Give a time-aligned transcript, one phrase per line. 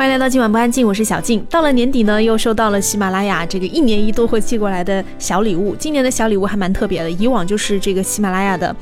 [0.00, 1.44] 欢迎来到今晚不安静，我是小静。
[1.50, 5.76] 到了年底呢，又收到了喜马拉雅这个一年一度会寄过来的小礼物。
[5.76, 8.74] 今年的小礼物还蛮特别的，以往就是这个喜马拉雅的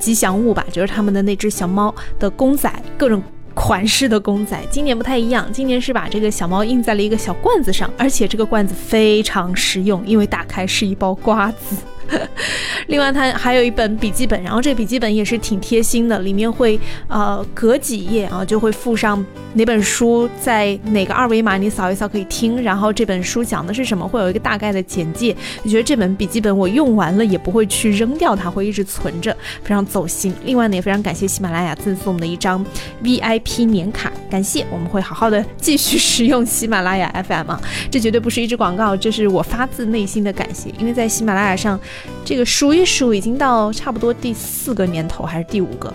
[0.00, 2.68] 吉祥物吧，就是他们的那只小猫的公仔，
[2.98, 3.22] 各种
[3.54, 4.60] 款式的公仔。
[4.68, 11.76] 今年不太一样，今年是把这个小猫印在了一个小罐子上，而且这个罐子非常实用，因为打开是一包瓜子。
[12.88, 16.78] 另外，它还有一本笔记本，然后这笔记本也是挺贴心的，里面会
[17.08, 25.34] 呃隔几页啊就会附上哪本书在哪个二维码，你扫一扫可以听，然后这本书讲的是什么，会有一个大概的简介。
[25.62, 30.34] 你觉得这本笔记本我用完了也不会去扔掉它，会一直存着，非常走心。
[30.44, 32.64] 另外呢，也非常感谢喜马拉雅赠送的一张
[33.02, 37.60] VIP 年卡，感谢，我们会好好的继续使用喜马拉雅 FM 啊，
[37.90, 41.80] 这绝对不是一支广告，这是我发自内心的感谢，因为在喜马拉雅上。
[42.24, 45.92] 这个数一数，已经到差不多第四个年头还是第五个，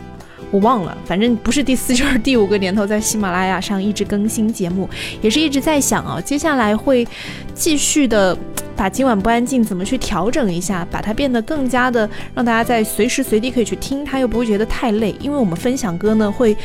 [0.51, 4.89] 我忘了，反正不是第四就是第五个年头，在喜马拉雅上一直更新节目，
[5.21, 7.07] 也是一直在想啊，接下来会
[7.53, 8.37] 继续的
[8.75, 16.55] 把今晚不安静怎么去调整一下，把它变得更加的让大家在随时随地可以去听，它又不会觉得太累，因为我们分享歌呢，会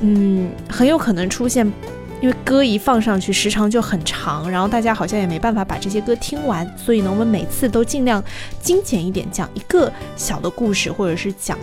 [0.00, 1.70] 嗯很有可能出现。
[2.20, 8.22] 因为歌一放上去，时长就很长，然后大家好像也没办法把这些歌听完，所以呢，我们每次都尽量
[8.60, 11.56] 精简一点，讲一个小的故事，或者是讲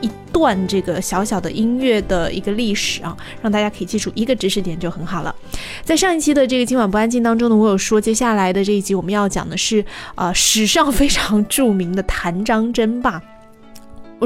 [0.00, 5.34] 一段这个小小的音乐的一个历史啊，让大家可以记住一个知识点就很好了。
[5.82, 9.84] 在上一期的这个今晚不安静当中呢，我有说接下来的这一集我们要讲的是
[10.14, 13.20] 呃史上非常著名的谭张争霸。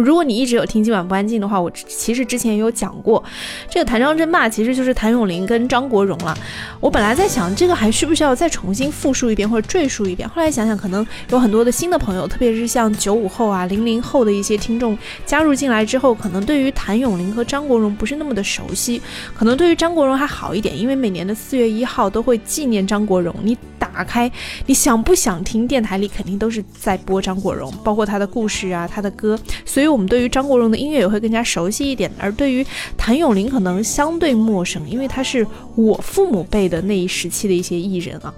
[0.00, 3.22] 如果你一直有听今晚不安静的话，我其实之前也有讲过，
[3.68, 6.36] 这个谭张争霸其实就是谭咏麟跟张国荣了。
[6.80, 10.28] 我本来在想，这个还需不需要再重新复述一遍或者赘述一遍？
[10.28, 19.00] 后来想想，可能有很多的新的朋友，特别是像九五后啊、零零后的一些听众加入进来之后，可能对于谭咏麟和张国荣不是那么的熟悉，
[19.34, 23.34] 可能对于张国荣还好一点，因为每年的四月一号都会纪念张国荣。
[23.42, 23.56] 你
[23.98, 24.30] 打开，
[24.66, 25.66] 你想不想听？
[25.66, 29.88] 电台里肯定都是在播张国荣，包括他的故事啊、他的歌，所以。
[29.88, 32.64] 我们对于张国荣的音乐也会更加熟悉一点，而对于
[32.96, 35.44] 谭咏麟可能相对陌生，因为他是
[35.74, 38.32] 我父母辈的那一时期的一些艺人啊。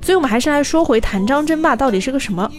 [0.00, 2.50] 所以，我们还是来说回谭张争霸到底是个什么。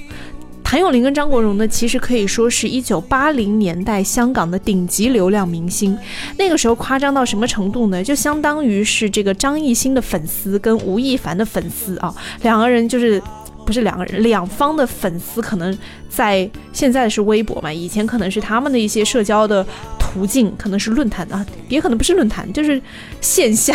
[0.69, 5.97] 谭咏麟跟张国荣呢，其实可以说是一九八零年代香港的顶级流量明星。
[6.37, 8.03] 那个时候夸张到什么程度呢？
[8.03, 12.13] 就相当于是这个张艺兴的粉丝跟吴亦凡的粉丝啊，
[12.43, 13.19] 两个人就是
[13.65, 15.75] 不是两个人，两方的粉丝可能。
[16.09, 19.65] 在现在是微博嘛，以前可能是他们的一些社交的
[19.97, 22.81] 途径，可能是论坛啊，也可能不是论坛，就是
[23.21, 23.73] 线下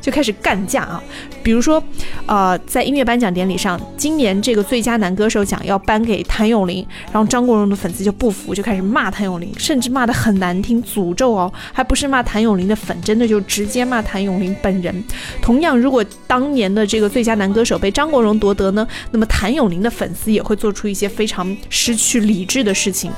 [0.00, 1.02] 就开始干架啊。
[1.42, 1.82] 比如说，
[2.26, 15.02] 呃，在音乐颁奖典礼上，今年这个最佳男歌手奖要颁给谭咏麟，然后张国荣的粉丝就不服，就开始骂谭咏麟，甚至骂得很难听，诅咒哦，还不是骂谭咏麟的粉，真的就直接骂谭咏麟本人。
[15.40, 21.56] 同样，如果当年的这个最佳男歌手被张国荣夺得呢，那么谭咏麟的粉丝也会做出一些非常。
[21.74, 23.10] 失去理智的事情，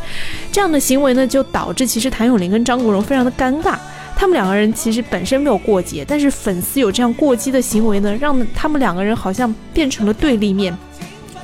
[0.52, 3.76] 这样的行为呢，就导致其实谭咏麟跟张国荣非常的尴尬。
[4.16, 10.72] 他们两个人其实本身没有过节，但是粉丝有这样过激的行为呢，让他们两个人好像变成了对立面。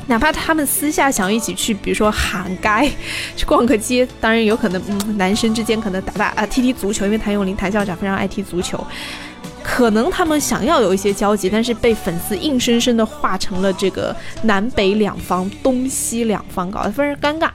[0.07, 2.93] 哪怕他们私下想一起去，比如说喊街
[3.37, 4.81] 去逛个街，当然有可能，
[5.17, 8.85] 男生之间可能打打啊踢踢足球，因为谭咏麟谭校长非常爱踢足球。
[9.63, 17.51] 可能他们想要有一些交集，但是被粉丝硬生生的化成了这个南北两方、东西两方，搞得非常尴尬。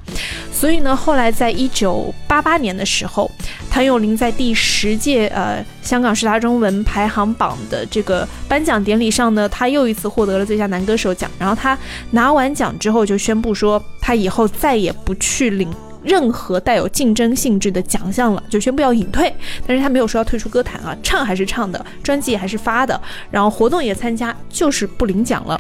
[0.51, 3.29] 所以呢，后来在一九八八年的时候，
[3.69, 11.29] 谭咏麟在第十届呃香港十大中文排行榜的这个颁奖典礼上呢，他又一次获得了最佳男歌手奖。
[11.37, 11.77] 然后他
[12.11, 15.69] 拿完奖之后就宣布说，他以后再也不去领。
[16.05, 19.33] 任何带有竞争性质的奖项了，就宣布要隐退。
[19.65, 22.99] 但是他没有说要退出歌坛啊，唱还是唱的，专辑还是发的，
[23.31, 25.59] 然后活动也参加，就是不领奖了。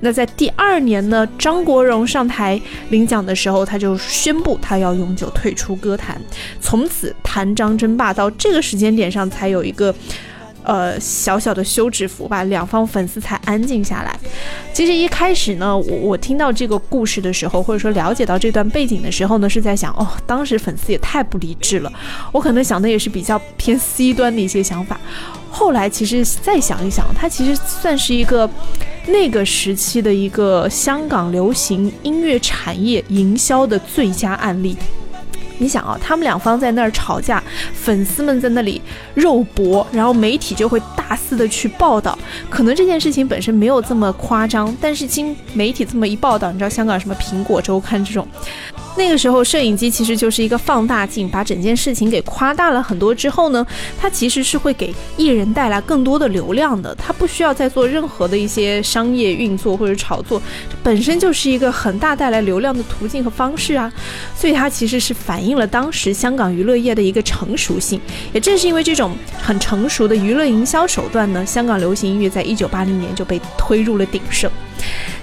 [0.00, 2.60] 那在第二年呢，张国荣上台
[2.90, 6.20] 领奖的时候，他就宣布他要永久退出歌坛，
[6.60, 9.94] 从此谭张争霸到这个时间点上才有一个。
[10.64, 14.18] 呃，小小的休止符吧，两方粉丝才安静下来。
[14.72, 21.92] 其实一开始呢，我我听到这个故事的时候，或者说了解到这段背景的时候呢，是在想，哦，当时粉丝也太不理智了。
[22.32, 25.00] 我可能想的也是比较偏 C 端的一些想法。
[25.50, 28.48] 后来其实再想一想，它其实算是一个
[29.06, 34.76] 那个时期的一个香港流行音乐产业营销的最佳案例。
[35.62, 37.40] 你想啊，他们两方在那儿吵架，
[37.72, 38.82] 粉丝们在那里
[39.14, 42.18] 肉搏，然后媒体就会大肆的去报道。
[42.50, 48.26] 可能这件事情本身没有这么夸张，但是经媒体这么一报道，你知道香港什么苹果周刊这种，
[48.94, 53.14] 那个时候，摄影机其实就是一个放大镜，把整件事情给夸大了很多。
[53.14, 53.66] 之后呢，
[53.98, 56.94] 它其实是会给艺人带来更多的流量的。
[56.96, 60.40] 它不需要再做任何的一些商业运作或者炒作，
[60.82, 63.90] 本身就是一个很大带来流量的途径和方式啊。
[64.36, 67.98] 所以它其实是反映了当时香港娱乐业的一个成熟性。
[68.34, 74.50] 也正是因为这种很成熟的娱乐营销手段呢，香港流行音乐在一九八零年就被推入了鼎盛。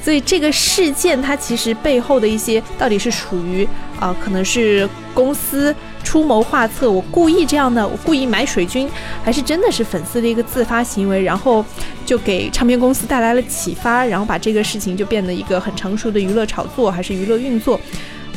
[0.02, 3.68] 所以这个事件它其实背后的一些到底是属于
[4.00, 8.90] 啊，可能是公司出谋划策，我故意这样的，我故意买水军，
[9.24, 11.64] 还是真的是粉丝的一个自发行为，然后
[12.06, 17.80] 就给唱片公司带来了启发，然后把这个事情就变得一个很成熟的娱乐炒作，还是娱乐运作？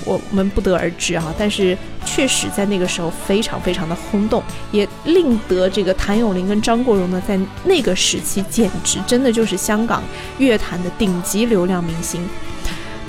[0.05, 10.03] 我们不得而知啊，但是确实在那个时候非常非常的轰动，也令得这个谭咏麟跟张国荣呢，在那个时期简直真的就是香港
[10.39, 12.21] 乐坛的顶级流量明星。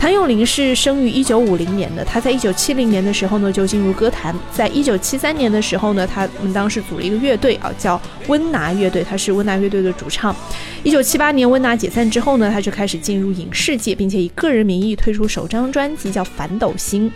[0.04, 7.98] 谭咏麟是生于一九五零年的，他在一九七零年的时候呢就进入歌坛，在一九七三年的时候呢，他们当时组了一个乐队啊，叫
[8.28, 10.36] 温拿乐队，他是温拿乐队的主唱。
[10.84, 17.10] 一九七八年温拿解散之后呢，他就开始进入影视界，并且以个人名义推出首张专辑叫《反斗星》。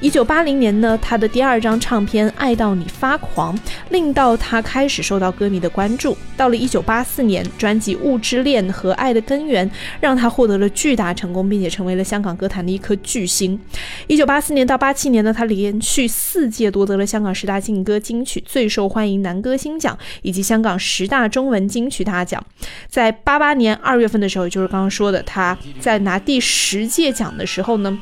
[0.00, 3.54] 一九八零年呢，他的第二张唱片《爱到你发狂》
[3.90, 6.16] 令到他开始受到歌迷的关注。
[6.38, 9.68] 到了一九八四年，专辑《物之恋》和《爱的根源》
[10.00, 13.58] 让他获得了巨大成功，并且成为了香港歌坛的一颗巨星。
[14.06, 22.44] 一九八四年到八七年呢，他连续四届夺得了香港十大劲歌金曲最受欢迎男歌星奖以及香港十大中文金曲大奖。
[22.88, 27.98] 在八八年二月份的时候，就是刚刚说的，他在拿第十届奖的时候呢，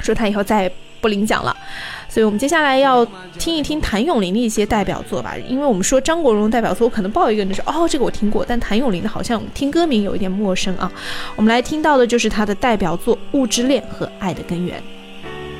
[0.00, 0.70] 说他以后再
[1.04, 1.54] 不领奖了。
[2.08, 3.04] 所以我们接下来要
[3.38, 10.90] 听一听谭咏麟的一些代表作吧，因为我们说张国荣代表作，我可能报一个就是哦，这个我听过，但谭咏麟的好像听歌名有一点陌生啊。
[11.36, 14.78] 我们来听到的就是他的代表作《物之恋》和《爱的根源》。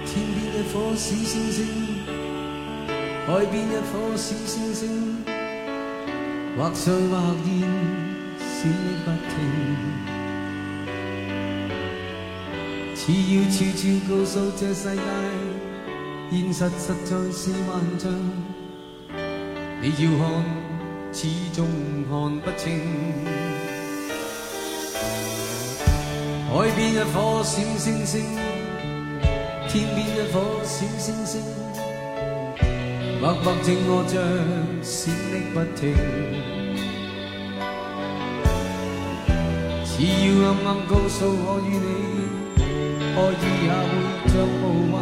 [0.07, 1.67] 天边一颗小星星，
[3.27, 5.25] 海边一颗小星星，
[6.57, 7.61] 或碎或现，
[8.39, 8.73] 闪
[13.07, 15.03] 似要悄悄告诉这世界，
[16.31, 18.11] 现实实在是幻象。
[19.83, 20.23] 你要看，
[21.13, 21.69] 始终
[22.09, 22.65] 看不清。
[26.49, 28.25] 海边一颗小星星。
[29.69, 31.43] 天边一颗小星星，
[33.21, 34.13] 默默静卧着，
[34.83, 35.93] 闪匿不停。
[39.85, 42.24] 只要暗暗告诉我与你，
[43.17, 43.93] 爱意也会
[44.27, 44.95] 像梦幻，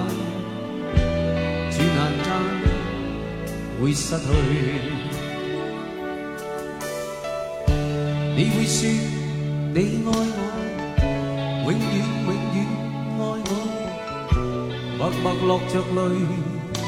[1.71, 2.27] 转眼间
[3.81, 4.23] 会失去。
[8.37, 8.79] 你会说
[9.73, 10.49] 你爱我，
[11.65, 11.75] 永远
[12.27, 12.57] 永远
[13.17, 13.51] 爱我。
[14.99, 15.99] 默默落着泪，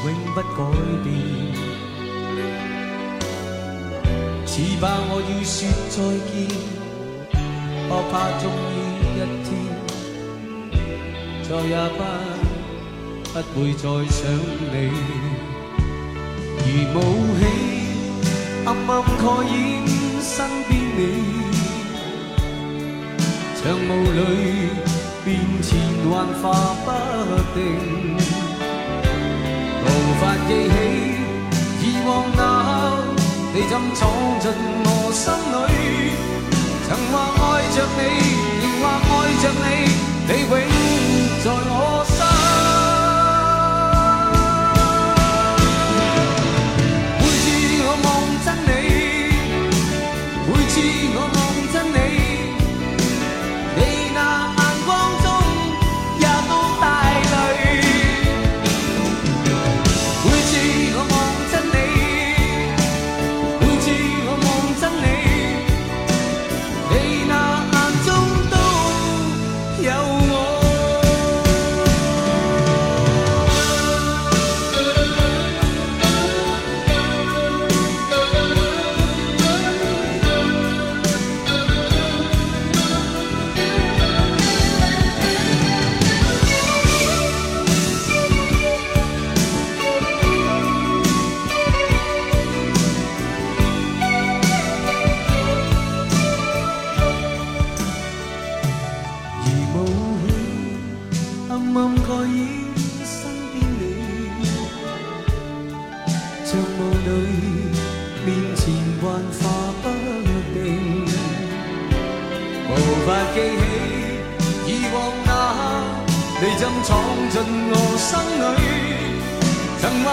[0.05, 0.57] 永不改
[1.03, 1.05] 变。
[4.45, 5.57] 似怕我要说
[5.89, 5.95] 再
[6.29, 6.33] 见，
[7.89, 9.49] 我怕终于一天，
[11.47, 11.99] 再也不
[13.33, 14.19] 不会再想
[14.71, 14.75] 你。
[16.57, 16.97] 如雾
[17.39, 17.41] 气，
[18.65, 19.53] 暗暗盖掩
[20.21, 20.33] 身
[20.67, 20.99] 边你，
[23.61, 24.19] 长雾里。
[25.25, 25.29] 面
[25.61, 25.69] 前
[26.09, 26.43] 幻化
[26.85, 26.87] 不
[27.55, 27.59] 定，
[29.83, 29.87] 无
[30.19, 30.75] 法记起
[31.81, 32.39] 以往那
[32.75, 33.13] 刻
[33.53, 34.01] 你怎闯
[34.39, 34.45] 进
[34.85, 35.61] 我心里。
[36.87, 37.43] 曾话爱
[37.73, 37.99] 着你，
[38.61, 39.11] 仍话爱
[39.41, 39.65] 着你，
[40.27, 40.53] 你永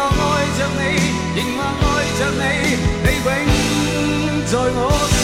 [0.08, 0.20] 爱
[0.58, 0.80] 着你，
[1.36, 1.84] 仍话爱
[2.18, 2.42] 着你，
[3.04, 3.28] 你永
[4.46, 4.80] 在我
[5.10, 5.14] 心。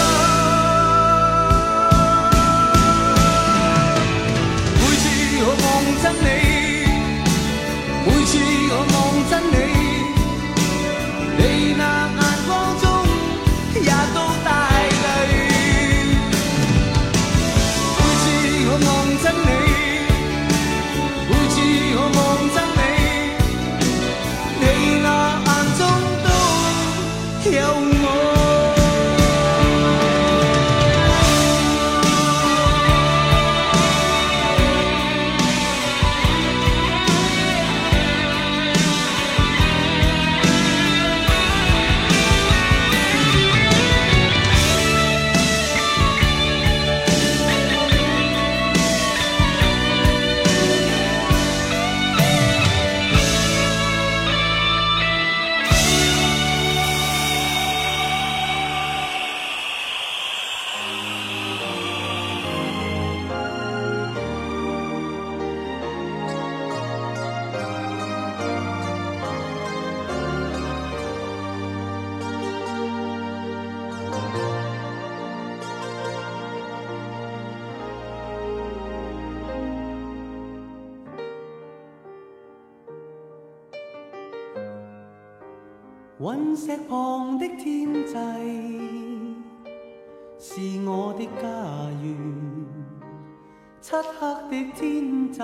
[4.80, 5.04] 每次
[5.44, 5.66] 我望
[6.02, 6.26] 真你，
[8.06, 8.32] 每次
[8.70, 8.94] 我望
[9.30, 9.54] 真你，
[86.20, 88.12] 陨石旁的天际
[90.36, 91.46] 是我的家
[92.02, 92.16] 园，
[93.80, 95.38] 漆黑的天际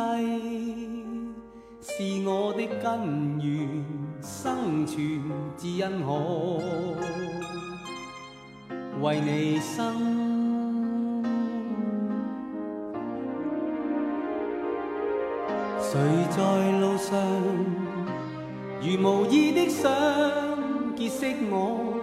[1.80, 3.84] 是我的根源，
[4.20, 5.22] 生存
[5.56, 6.58] 只因可
[9.00, 9.94] 为你生。
[15.78, 16.00] 谁
[16.30, 16.36] 在
[16.80, 17.16] 路上？
[18.82, 19.88] 如無意的想
[21.04, 22.00] 結識我，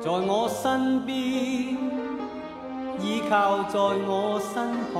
[0.00, 1.76] 在我身邊，
[3.00, 4.54] 依靠在我身
[4.94, 4.96] 旁。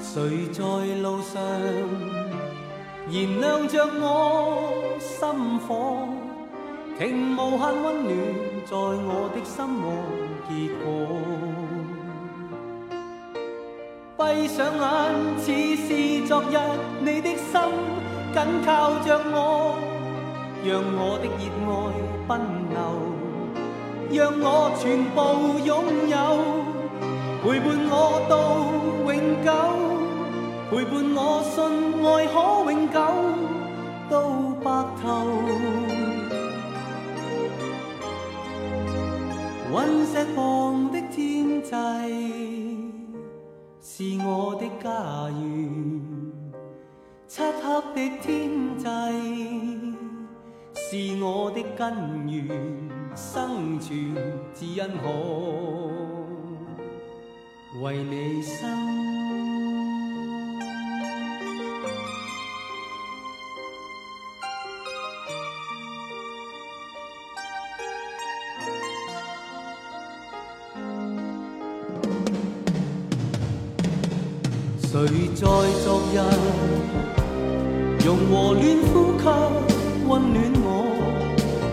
[0.00, 0.62] 誰在
[1.02, 1.42] 路上
[3.10, 5.20] 燃亮着我心
[5.60, 6.08] 火，
[6.98, 8.10] 停無限溫暖
[8.64, 9.86] 在我的心窩
[10.48, 10.50] 結
[10.82, 10.86] 果。
[14.16, 14.88] 閉上眼，
[15.36, 15.46] 似
[15.76, 15.88] 是
[16.26, 16.56] 昨日，
[17.00, 17.60] 你的心
[18.34, 19.36] 緊靠着我，
[20.64, 21.74] 讓我的熱愛
[22.26, 22.30] 奔
[22.70, 22.78] 流，
[24.10, 24.46] 讓我
[24.78, 25.18] 全部
[25.64, 25.70] 擁
[26.08, 26.14] 有，
[27.42, 27.92] 陪伴我
[28.28, 28.32] 到
[29.06, 29.10] 永
[29.44, 29.48] 久，
[30.70, 31.56] 陪伴我信
[32.04, 32.34] 愛可
[32.70, 32.96] 永久
[34.10, 34.12] 到
[34.62, 34.66] 白
[35.00, 35.02] 頭。
[39.70, 40.36] 隕石旁
[40.90, 41.72] 的天際。
[43.80, 44.90] 是我的家
[45.30, 46.00] 園，
[47.26, 48.26] 漆黑的天
[48.78, 48.86] 際
[50.90, 52.48] 是我的根源，
[53.14, 54.16] 生存
[54.54, 55.06] 只因可
[57.82, 58.56] 为你生。
[74.80, 74.88] 谁
[75.34, 75.42] 在
[75.84, 76.16] 昨日
[78.06, 79.67] 用和暖呼吸
[80.08, 80.66] 温暖我？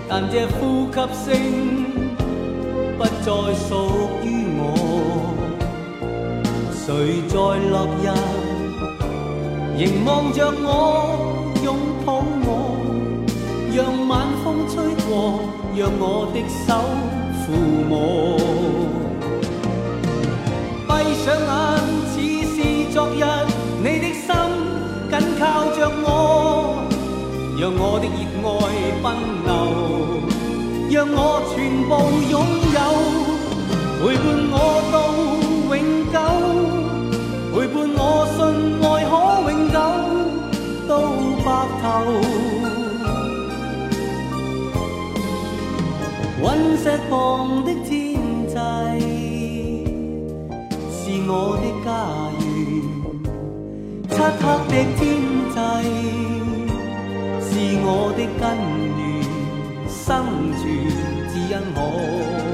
[0.07, 1.27] 但这呼吸声
[2.97, 3.27] 不再
[3.65, 3.69] 属
[4.23, 4.25] 于
[4.59, 4.61] 我。
[6.71, 6.85] 谁
[7.27, 7.33] 在
[7.71, 8.05] 落日
[9.77, 10.69] 凝望着我，
[11.63, 11.67] 拥
[12.05, 12.07] 抱
[12.45, 12.47] 我，
[13.75, 13.77] 让
[14.07, 14.13] 晚
[14.43, 14.73] 风吹
[15.07, 15.39] 过，
[15.75, 16.67] 让我的手
[17.41, 17.43] 抚
[17.89, 17.91] 摸。
[20.87, 20.89] 闭
[21.23, 21.51] 上眼，
[22.11, 22.13] 似
[22.53, 22.55] 是
[22.93, 23.23] 昨日，
[23.81, 24.27] 你的心
[25.09, 25.43] 紧靠
[25.75, 26.07] 着我，
[27.57, 28.19] 讓我的熱
[28.59, 28.63] 愛
[29.01, 29.05] 奔
[29.45, 29.49] 流，
[30.91, 31.19] 讓我
[31.55, 31.55] 全
[31.87, 31.91] 部
[32.29, 32.33] 擁
[32.75, 32.77] 有，
[34.01, 34.53] 陪伴我
[34.91, 34.95] 到
[35.71, 35.73] 永
[36.11, 36.17] 久，
[37.53, 37.99] 陪伴我
[38.35, 38.37] 信
[38.83, 39.13] 愛可
[39.49, 39.77] 永久
[40.85, 40.91] 到
[41.45, 41.47] 白
[41.81, 41.83] 頭。
[46.43, 46.45] 隕
[46.77, 47.11] 石旁
[47.63, 47.93] 的天
[48.53, 48.55] 際。
[50.91, 51.31] 是我
[51.61, 51.87] 的家
[52.39, 52.43] 園，
[54.09, 54.99] 漆黑的天
[55.55, 56.44] 際是
[57.67, 58.43] 是我的根
[58.95, 59.25] 源，
[59.89, 60.61] 生存
[61.29, 62.44] 只因我。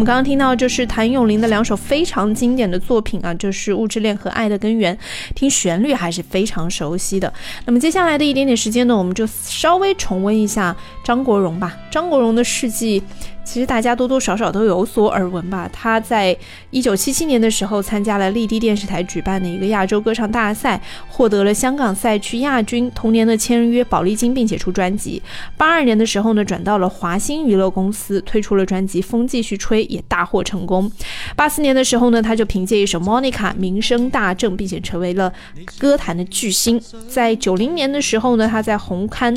[0.00, 4.96] 我们刚刚听到就是谭咏麟的两首非常经典的作品啊，就是《物质恋》和《爱的根源》，
[5.34, 7.30] 听旋律还是非常熟悉的。
[7.66, 11.76] 那么接下来的一点点时间呢，我们就稍微重温一下张国荣吧。
[11.90, 13.02] 张国荣的事迹。
[13.44, 15.68] 其实大家多多少少都有所耳闻吧。
[15.72, 16.36] 他在
[16.70, 22.90] 一九七七年的时候参加了丽的电视台举办的一个亚洲歌唱大赛，获得了香港赛区亚军。
[22.92, 25.22] 同年的签约宝丽金，并且出专辑。
[25.56, 30.90] 八二年的时候呢，转到了华星娱乐公司，推出了专辑《风继续吹》，也大获成功。
[31.34, 35.32] 八四年的时候呢，他就凭借一首《Monica》名声大振，并且成为了
[35.78, 36.80] 歌坛的巨星。
[37.08, 39.36] 在九零年的时候呢，他在红磡。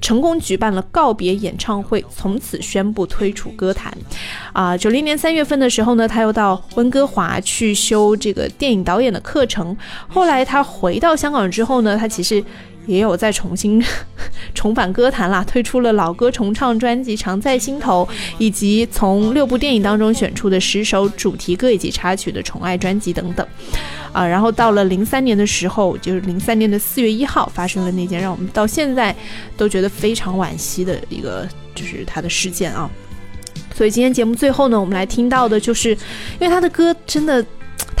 [0.00, 3.96] 成功举办了告别演唱会，从此宣布退出歌坛。
[4.52, 9.76] 啊，九零年三月份的时候呢，他又到温哥华去修这个电影导演的课程。
[10.08, 12.44] 后来他回到香港之后呢，他其实。
[12.86, 13.82] 也有在重新
[14.54, 23.46] 重返歌坛啦，推出了老歌重唱专辑《常在心头》，以及从六部电影当中选出的十首主题歌以及插曲的宠爱专辑等等。
[24.12, 29.14] 啊，然后到了零三年的时候，就是零三年的四月一号，发生了那件让我们到现在
[29.56, 32.88] 都觉得非常惋惜的一个，就是他的事件啊。
[33.74, 37.44] 所以今天节目最后呢，我们来听到的就是，因为他的歌真的。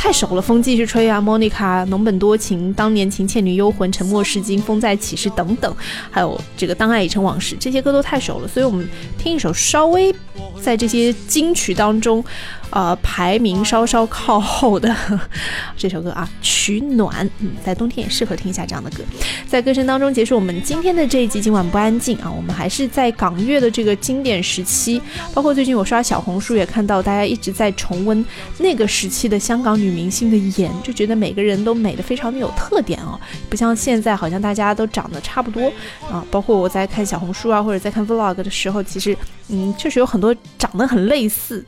[0.04, 5.74] 太熟了，风继续吹啊，Monica，浓本多情，当年情，倩女幽魂，沉默是金，风再起时等等，
[6.10, 10.14] 还有这个当爱已成往事，这些歌都太熟了，所以我们听一首稍微
[10.60, 12.22] 在这些金曲当中。
[12.70, 14.94] 呃，排名稍稍靠后的
[15.76, 19.04] 这首歌啊，《取暖》，嗯，在冬天也适合听一下这样的歌。
[19.46, 25.00] 在歌声当中结束我们今天的这一集，今晚不安静啊，我们还是在港乐的这个经典时期，
[25.32, 28.24] 包括最近我刷小红书也看到大家一直在重温
[28.58, 33.18] 那个时期的香港女明星的颜，就觉得每个人都美的非常的有特点哦，
[33.48, 35.72] 不像现在好像大家都长得差不多
[36.10, 36.24] 啊。
[36.30, 39.16] 包括我在看小红书啊，或者在看 vlog 的时候，其实
[39.48, 41.64] 嗯，确实有很多长得很类似。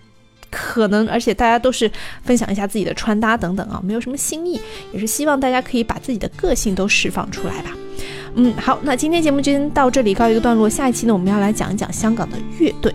[0.50, 1.91] 可能，而且大家都是
[2.23, 4.61] 分享一下自己的穿搭等等啊，没有什么新意，
[4.93, 7.71] 也是希望大家可以把自己的个性都释放出来吧。
[8.35, 12.95] 嗯，好，那今天节目就先到这里告一个段落，下一期呢，我们要来讲一讲香港的乐队。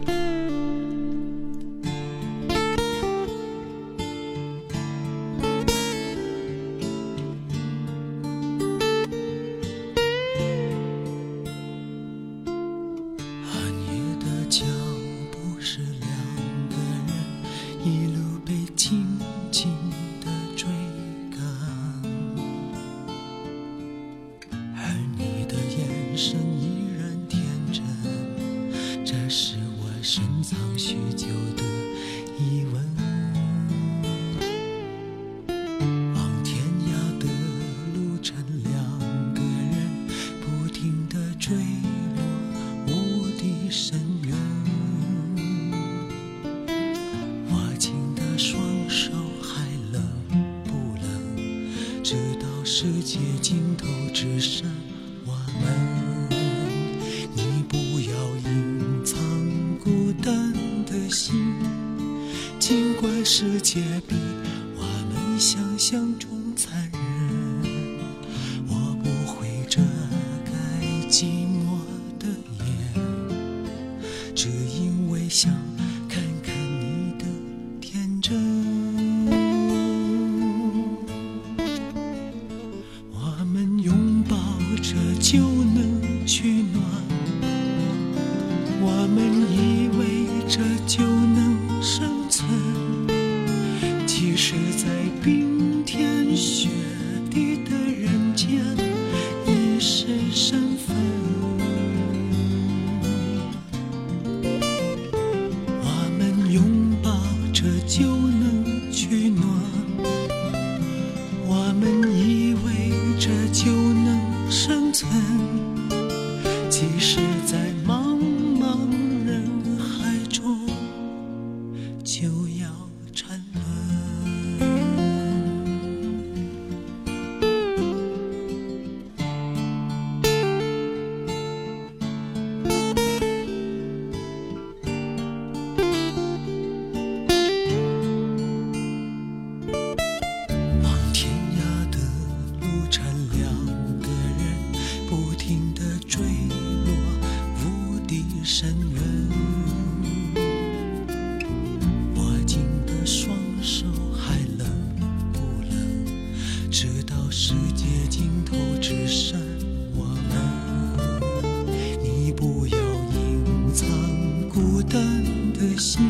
[165.82, 166.04] 心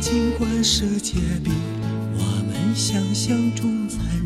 [0.00, 1.52] 尽管世界比
[2.14, 4.19] 我们想象中残